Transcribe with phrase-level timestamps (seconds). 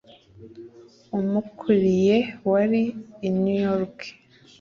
[1.19, 2.17] umukuriye
[2.49, 2.81] wari
[3.27, 3.97] i new york,